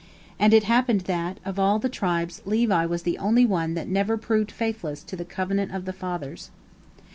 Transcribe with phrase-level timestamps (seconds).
[0.39, 1.39] And it happened that.
[1.45, 5.23] of all the tribes Levi was the only one that never proved faithless to the
[5.23, 6.49] covenant of the fathers.